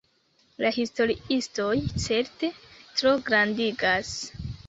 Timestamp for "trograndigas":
2.71-4.17